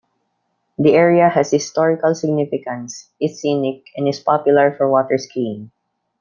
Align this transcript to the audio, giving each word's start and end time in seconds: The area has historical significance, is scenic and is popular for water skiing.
The 0.79 0.93
area 0.93 1.29
has 1.29 1.51
historical 1.51 2.15
significance, 2.15 3.11
is 3.21 3.39
scenic 3.39 3.83
and 3.95 4.07
is 4.07 4.19
popular 4.19 4.73
for 4.75 4.89
water 4.89 5.19
skiing. 5.19 5.69